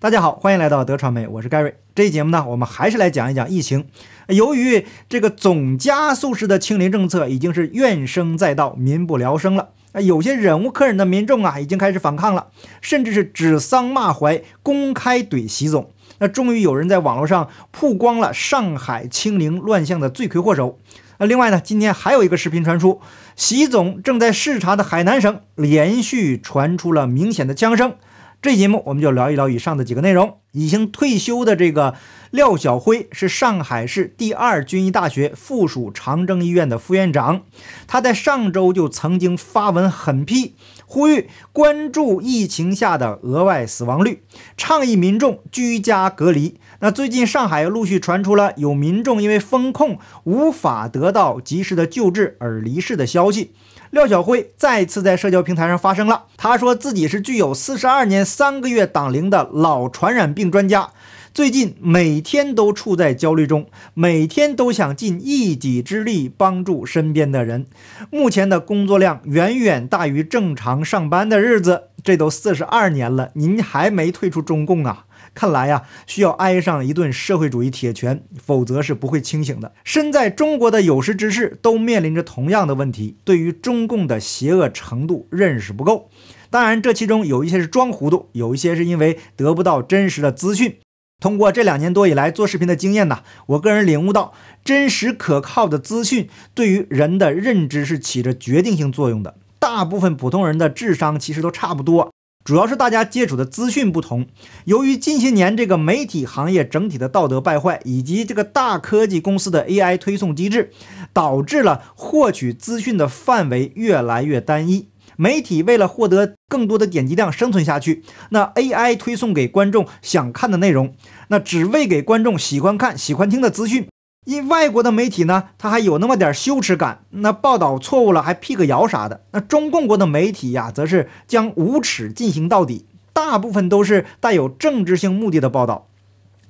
[0.00, 1.74] 大家好，欢迎来到德传媒，我是盖瑞。
[1.92, 3.86] 这期节目呢，我们还是来讲一讲疫情。
[4.28, 9.70] 由于这个总加速式的清零政策已经是怨声载道，民不聊生了。
[9.90, 12.46] 啊，有些忍无可忍的民众啊，已经开始反抗了，
[12.80, 15.90] 甚至是指桑骂槐，公开怼习总。
[16.18, 20.78] 那终于有人在网络上曝光了上海清零乱象的罪魁祸首。
[21.16, 23.00] 那另外呢，今天还有一个视频传出，
[23.34, 27.96] 习总正在视察的海南省连续传出了明显的枪声。
[28.40, 30.38] 这节目我们就聊一聊以上的几个内容。
[30.52, 31.94] 已经退休的这个
[32.30, 37.42] 廖晓辉是上海市第二军医大学附属长征医院的副院长，
[37.88, 40.54] 他在上周就曾经发文狠批，
[40.86, 44.22] 呼吁关注疫情下的额外死亡率，
[44.56, 46.58] 倡议民众居家隔离。
[46.78, 53.52] 那最近上海又陆续传出了有民众因为封控无法得到及时的救治而离世的消息。
[53.90, 56.24] 廖晓辉再次在社交平台上发声了。
[56.36, 60.90] 他说自己是具有四十二年三个月党龄的老传染病专家，
[61.32, 67.66] 最近每天都处在焦虑中，每天都想尽一己之力帮助身边的人。
[68.10, 71.84] 目前的工作量远远大于正常上班的日子。
[72.04, 75.06] 这都四十二年了，您还没退出中共啊？
[75.38, 79.72] 看来呀，需要挨上一顿社会主义铁拳，否则是不会清醒的。
[79.84, 86.10] 身在中国的有识之士都面临着同样的问题，对于中共的邪恶程度认识不够。
[86.50, 90.78] 当然，这其中有一些是装糊涂，有一些是因为得不到真实的资讯。
[91.20, 99.36] 通过这两年多以来做视频的经验呢，我个人领悟到，真实可靠的资讯对于人的认知是起着决定性作用的。
[99.60, 102.12] 大部分普通人的智商其实都差不多。
[102.48, 104.24] 主要是大家接触的资讯不同，
[104.64, 110.70] 由于近些年这个媒体行业整体的道德败坏，以及这个大科技公司的 AI 推送机制，
[111.12, 114.88] 导致了获取资讯的范围越来越单一。
[115.18, 120.94] 媒体为了获得更多的点击量生存下去，那 AI 推送给观众想看的内容，
[121.28, 123.86] 那只为给观众喜欢看、喜欢听的资讯。
[124.28, 129.22] 因外国的媒体呢，他还有那么点羞耻感，那报道错误了还辟个谣啥的。
[129.30, 135.86] 那中共国的媒体呀，则是将无耻进行到底，大部分都是带有政治性目的的报道，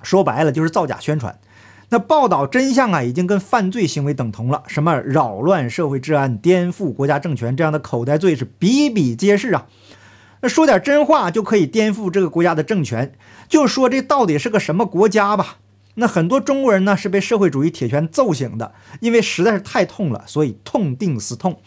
[0.01, 1.39] 说白了就是造假宣传。
[1.87, 9.67] 那报道真相啊，已经跟犯罪行为等同了，什么扰乱社会治安、颠覆国家政权这样的口袋罪是比比皆是啊。
[10.41, 13.13] 那说点真话就可以颠覆这个国家的政权，
[13.47, 15.59] 就说这到底是个什么国家吧。
[15.95, 21.59] 那很多中国人呢是被社会主义铁拳揍醒的，因为实在是太痛了，所以痛定思痛。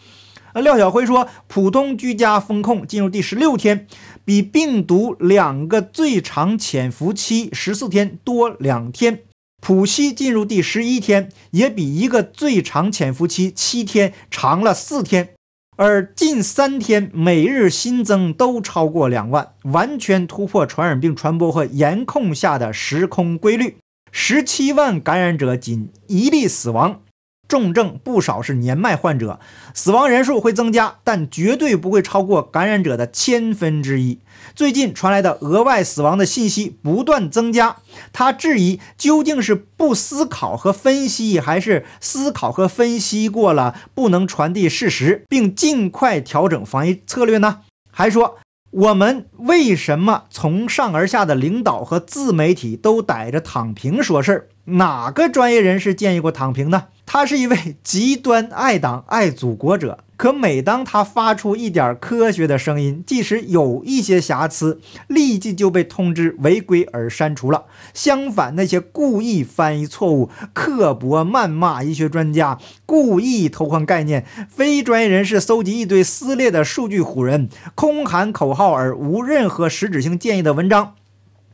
[0.55, 3.87] 那，廖晓辉说，普通居家风控进入第十六天，
[4.23, 9.15] 比病毒两个最长潜伏期十四天多两天；
[9.61, 15.29] 普西进入第十一天，也比一个最长潜伏期七天长了四天。
[15.75, 23.77] 而近三天每日新增都超过两万，完全突破传染病传播和严控下的时空规律。
[24.15, 27.01] 十七万感染者，仅一例死亡，
[27.47, 29.39] 重症不少是年迈患者，
[29.73, 34.19] 死亡人数会增加，但绝对不会超过感染者的千分之一。
[34.53, 37.77] 最近传来的额外死亡的信息不断增加，
[38.13, 47.61] 他质疑究竟是不思考和分析，还是思考和分析过了不能传递事实，并尽快调整防疫策略呢？
[47.89, 48.37] 还说。
[48.73, 54.49] 我们为什么从上而下的领导和自媒体都逮着躺平说事儿？
[54.65, 56.85] 哪个专业人士建议过躺平呢？
[57.05, 59.99] 他是一位 极端爱党爱祖国者。
[60.15, 67.65] 可每当他发出一点科学的声音，即使有一些瑕疵，立即就被通知违规而删除了。
[67.93, 80.93] 相反，那些故意翻译错误、刻薄谩骂医学专家、故意偷换概念、非专业人士搜集一堆撕裂的数据唬人、空喊口号而无任何实质性建议的文章，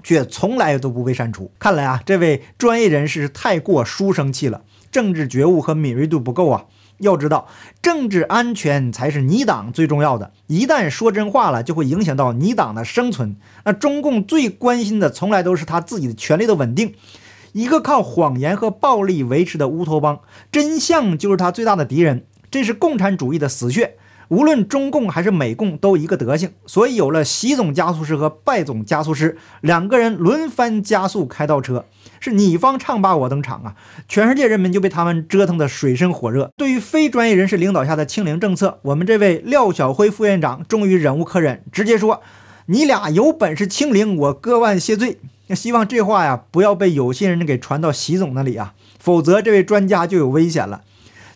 [0.03, 1.51] 却从来都不被删除。
[1.59, 6.65] 看来啊，这位专业人士太过书生气了，政治觉悟和敏锐度不够啊。
[6.99, 7.47] 要知道，
[7.81, 10.33] 政治安全才是你党最重要的。
[10.47, 13.37] 一旦说真话了，就会影响到你党的生存。
[13.63, 16.95] 那中共最关心的，从来都是他自己的权力的稳定。
[17.53, 20.19] 一个靠谎言和暴力维持的乌托邦，
[20.51, 22.25] 真相就是他最大的敌人。
[22.51, 23.95] 这是共产主义的死穴。
[24.29, 31.85] 无论中共还是美共都一个德行，所以有了习总加速师和拜总加速师两个人轮番加速开倒车，
[32.19, 33.75] 是你方唱罢我登场啊！
[34.07, 36.51] 全世界人民就被他们折腾得水深火热。
[36.55, 42.21] 对于非专业人士领导下的清零政策，我们这位廖晓辉副院长终于忍无可忍，直接说
[42.67, 45.17] ：“你俩有本事清零，我割腕谢罪。”
[45.47, 50.81] 那希望这话呀不要被有心人给传到习总那里啊，否则这位专家就有危险了。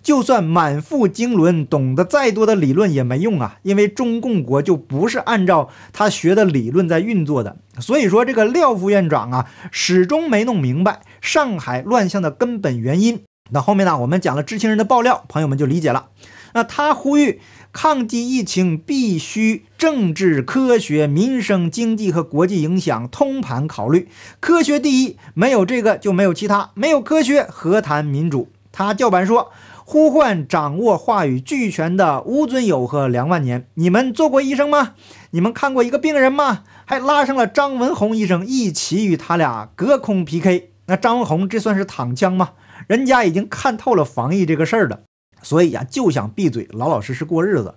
[0.04, 7.56] 就算满腹经纶，懂得再多的理论也没用啊，因为中共国就不是按照他学的理论在运作的。
[7.80, 13.22] 所以说，这个廖副院长啊，始终没弄明白上海乱象的根本原因。
[13.52, 16.10] 那后面呢，我们讲了知情人的爆料，朋友们就理解了。
[16.54, 17.40] 那他呼吁
[17.72, 24.08] 抗击疫情必须政治、科学、民生、经济和国际影响通盘考虑，
[24.40, 28.50] 科学第一，没有这个就没有其他，没有科学何谈民主？
[28.72, 29.52] 他叫板说，
[29.86, 34.96] 呼唤掌握话语俱全的吴尊友和梁万年，你们做过医生吗？
[35.32, 36.64] 你们看过一个病人吗？
[36.86, 40.70] 还拉上了张文宏医生一起与他俩隔空 PK。
[40.86, 42.52] 那张文宏这算是躺枪吗？
[42.88, 45.02] 人家已经看透了防疫这个事儿了。
[45.42, 47.76] 所以呀，就想闭嘴，老老实实过日子。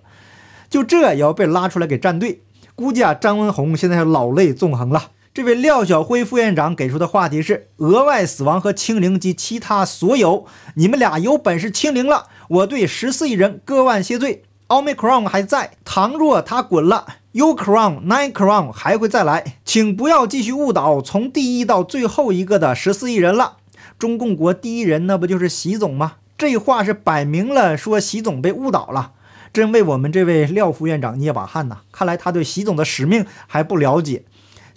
[0.69, 2.41] 就这也要被拉出来给站队，
[2.75, 5.11] 估计啊，张文宏现在是老泪纵横了。
[5.37, 14.45] 这位廖晓辉副院长给出的话题是：额外死亡和清零及其他所有，你们俩有本事清零了，我对十四亿人割腕谢罪。
[14.69, 23.57] 奥密克戎还在，倘若他滚了，U Crown N crown 还会再来，请不要继续误导从第一到最后一个的十四亿人了。
[23.99, 26.13] 中共国第一人，那不就是习总吗？
[26.35, 29.11] 这话是摆明了说习总被误导了，
[29.53, 31.81] 真为我们这位廖副院长捏把汗呐！
[31.91, 34.23] 看来他对习总的使命还不了解。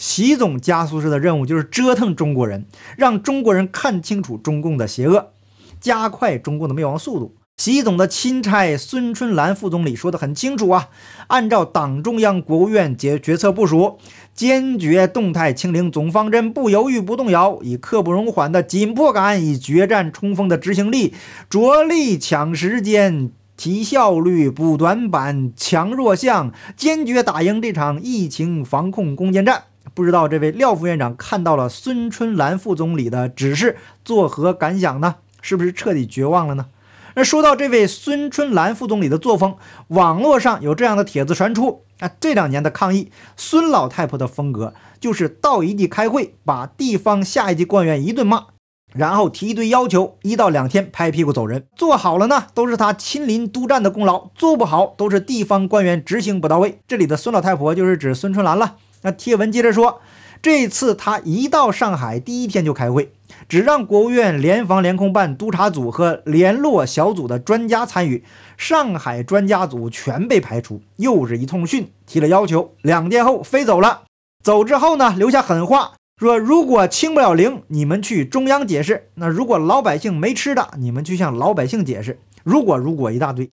[0.00, 2.64] 习总加速式的任务就是折腾中国人，
[2.96, 5.32] 让中国人看清楚中共的邪恶，
[5.78, 7.34] 加快中共的灭亡速度。
[7.58, 10.88] 习总的钦差孙春兰副总理说得很清楚啊，
[11.26, 13.98] 按照党中央、国务院决决策部署，
[14.32, 21.12] 坚决动态清零总方针不犹豫不动摇，以刻不容缓的紧迫感，以决战冲锋的执行力，
[21.50, 29.64] 着力抢时间、提效率、补短板、强弱项，坚决打赢这场疫情防控攻坚战。
[30.00, 35.16] 不知道这位廖副院长看到了孙春兰副总理的指示，作何感想呢？
[35.42, 36.68] 是不是彻底绝望了呢？
[37.14, 39.56] 那说到这位孙春兰副总理的作风，
[39.88, 48.46] 网络上有这样的帖子传出啊，这两年的抗议，孙老太婆的风格就是到一地开会，把地方下一级官员一顿骂，
[48.94, 51.66] 然后提一堆要求，一到两天拍屁股走人。
[51.76, 56.80] 做好了呢，都是他亲临督战的功劳；做不好，都是地方官员执行不到位。
[56.88, 58.76] 这里的孙老太婆就是指孙春兰了。
[59.02, 60.00] 那贴文接着说。
[60.42, 63.12] 这次他一到上海，第一天就开会，
[63.46, 68.24] 只让国务院联防联控办督查组和联络小组的专家参与，
[68.56, 74.04] 上海专家组全被排除，又是一通训，提了要求，两天后飞走了。
[74.42, 82.18] 走之后呢，留下狠话，说如果清不了零，你们去中央解释；那如果老百姓没吃的，你们去向老百姓解释。
[82.42, 83.50] 如果如果一大堆。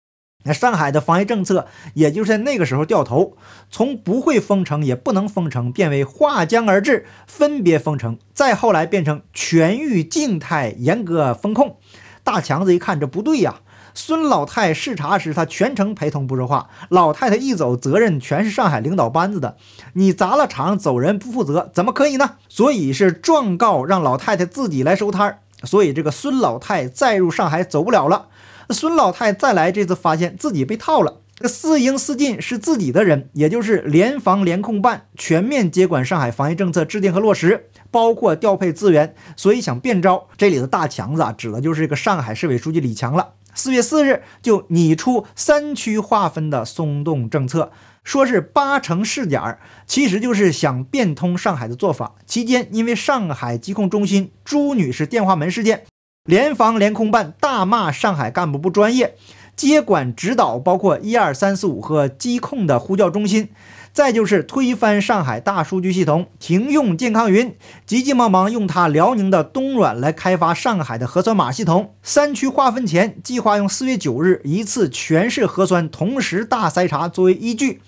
[0.44, 3.36] 那上海的防疫政策，也就是在那个时候掉头，
[3.70, 11.76] 从不会封城也不能封城，变为划江而治，分别封城，再后来变成全域静态严格风控。
[12.24, 13.60] 大强子一看这不对呀，
[13.94, 19.56] 孙老太视察时他全程陪同不说话，老太太一走，责任全是上海领导班子的，
[19.94, 22.36] 你砸了场走人不负责，怎么可以呢？
[22.48, 25.38] 所以是状告让老太太自己来收摊儿。
[25.64, 28.26] 所以这个孙老太再入上海走不了了。
[28.72, 31.18] 孙老太再来这次，发现自己被套了。
[31.36, 40.28] 这四应四进是自己的人，也就是联防联控办全面接管上海防疫政策制定和落实，包括调配资源，所以想变招。
[40.36, 43.30] 这里的大强子啊，指的就是这个上海市委书记李强了。
[43.54, 47.72] 四月四日就拟出三区划分的松动政策，
[48.04, 52.14] 说是八成试点，其实就是想变通上海的做法。
[52.24, 55.84] 期间因为上海疾控中心朱女士电话门事件。
[56.24, 59.16] 联防联控办大骂上海干部不专业，
[59.56, 63.48] 接管指导包括一二三四五和疾控的呼叫中心，
[63.92, 71.92] 再就是推翻上海大数据系统，停用健康云，急急忙忙用他辽宁的东软来开发上海的核酸码系统。
[72.04, 77.82] 三区划分前，计划用四月九日一次全市核酸同时大筛查作为依据。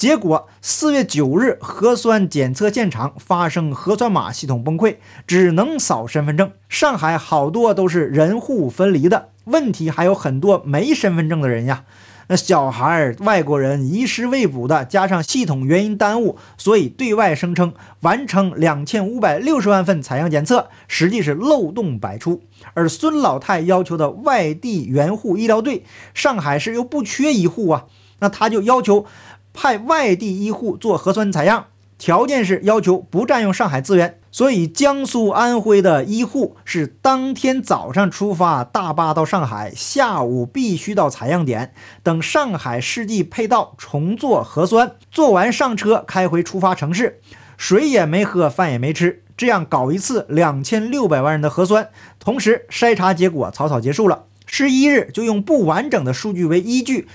[0.00, 6.52] 结果四月九日，核酸检测现场发生核酸码系统崩溃，只能扫身份证。
[6.70, 11.84] 上海好多都是人户分离的问题，还有很多没身份证的人呀。
[12.28, 22.40] 那小孩、外国人遗失未补的，加上系统原因耽误，所以对外声称完成两千五百六十万份采样检测，实际是漏洞百出。
[22.72, 27.84] 而孙老太要求的外地援沪医疗队，上海市又不缺一户啊，
[28.20, 29.04] 那他就要求。
[29.52, 31.66] 派外地医护做核酸采样，
[31.98, 34.16] 条件是要求不占用上海资源。
[34.32, 41.72] 所以江苏、安徽的医护是当天早上出发大巴到上海，下午必须到采样点
[42.04, 47.20] 等上海市地配到重做核酸，做完上车开回出发城市，
[47.56, 51.88] 水也没喝，饭也没吃，这样搞一次两千六百万人的核酸，
[52.20, 54.26] 同时筛查结果草草结束了。
[54.46, 57.08] 十一日就用不完整的数据为依据。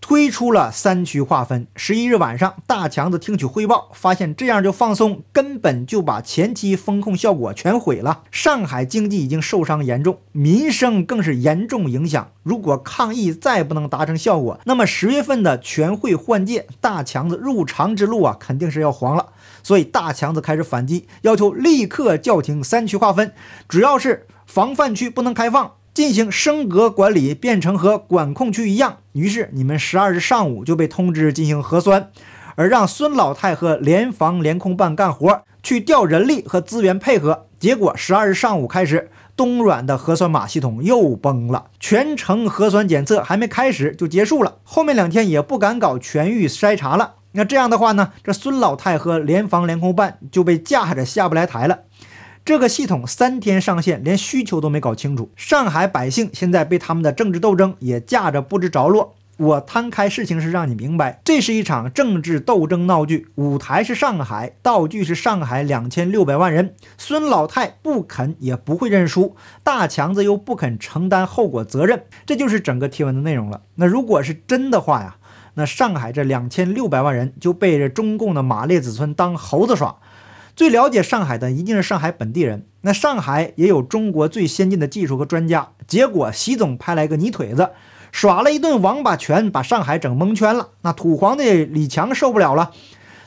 [0.00, 1.66] 推出了三区划分。
[1.76, 8.22] 十一日晚上，大强子听取汇报，发现这样就放松，根本就把前期风控效果全毁了。
[8.30, 12.30] 上海经济已经受伤严重，民生更是严重影响。
[12.42, 19.28] 如果抗疫再不能达成效果，那么十月份的全会换届，大强子入常之路啊，肯定是要黄了。
[19.62, 23.32] 所以大强子开始反击，要求立刻叫停三区划分，
[23.68, 25.72] 主要是防范区不能开放。
[25.92, 28.98] 进行升格管理，变成和管控区一样。
[29.12, 32.10] 于是你们十二日上午就被通知进行核酸，
[32.54, 37.46] 而让孙老太和联防联控办干活，去调人力和资源配合。
[37.58, 44.56] 结果十二日上午开始，东软的核酸码系统又崩了，全程核酸检测还没开始就结束了。
[44.62, 47.16] 后面两天也不敢搞全域筛查了。
[47.32, 51.80] 那这样的话呢，这孙老太和联防联控办就被架着下不来台了。
[52.44, 55.30] 这个系统三天上线，连需求都没搞清楚。
[55.36, 59.14] 上海百姓现在被他们的政治斗争也架着不知着落。
[59.36, 66.74] 我摊开事情是让你明白，这是一场政治斗争闹剧，舞台是上海，道具是上海两千六百万人。
[66.98, 73.62] 孙老太不肯也不会认输，大强子又不肯承担后果责任，这就是整个贴文的内容了。
[73.76, 75.16] 那如果是真的话呀，
[75.54, 79.96] 那上海这两千六百万人就被这中共的马列子孙当猴子耍。
[80.60, 82.66] 最了解上海的一定是上海本地人。
[82.82, 85.68] 那上海也有中国最先进的技术和专家。
[85.86, 87.70] 结果习总派来个泥腿子，
[88.12, 90.68] 耍了一顿王八拳，把上海整蒙圈了。
[90.82, 92.72] 那土皇帝李强受不了了，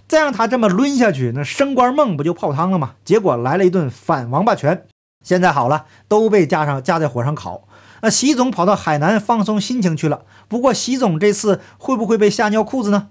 [0.07, 2.91] 再让他这么抡下去，那升官梦不就泡汤了吗？
[3.03, 4.85] 结果来了一顿反王八拳。
[5.23, 7.67] 现在好了，都被架上架在火上烤。
[8.03, 10.21] 那习总跑到海南放松心情去了。
[10.47, 13.07] 不过习总这次会不会被吓尿裤子呢？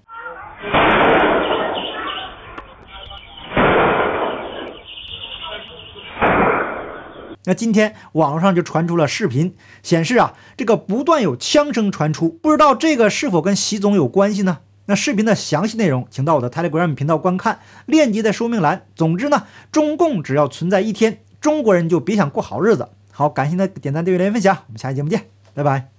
[7.45, 14.59] 那今天网络上就传出了视频，显示啊，这个不断有枪声传出，不知道这个是否跟习总有关系呢？
[14.87, 18.87] 那视频的详细内容，请到我的 Telegram 频道观看，链接在说明栏。
[18.95, 22.89] 总之呢，中共只要存在一天，中国人就别想过好日子。
[23.11, 25.92] 好，感谢您的点赞、订阅、留言、分享，我们下期节目见，拜拜。